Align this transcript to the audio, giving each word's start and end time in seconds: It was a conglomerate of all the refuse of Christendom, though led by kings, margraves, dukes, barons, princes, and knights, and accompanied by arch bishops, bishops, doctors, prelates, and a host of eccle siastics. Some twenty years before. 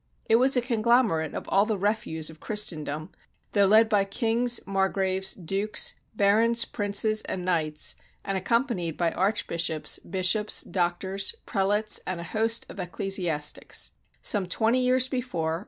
It 0.27 0.37
was 0.37 0.57
a 0.57 0.61
conglomerate 0.61 1.35
of 1.35 1.47
all 1.49 1.67
the 1.67 1.77
refuse 1.77 2.31
of 2.31 2.39
Christendom, 2.39 3.11
though 3.51 3.67
led 3.67 3.87
by 3.87 4.03
kings, 4.03 4.59
margraves, 4.65 5.35
dukes, 5.35 5.93
barons, 6.15 6.65
princes, 6.65 7.21
and 7.25 7.45
knights, 7.45 7.93
and 8.25 8.35
accompanied 8.35 8.97
by 8.97 9.11
arch 9.11 9.45
bishops, 9.45 9.99
bishops, 9.99 10.63
doctors, 10.63 11.35
prelates, 11.45 11.99
and 12.07 12.19
a 12.19 12.23
host 12.23 12.65
of 12.67 12.77
eccle 12.77 13.11
siastics. 13.11 13.91
Some 14.23 14.47
twenty 14.47 14.79
years 14.79 15.07
before. 15.07 15.59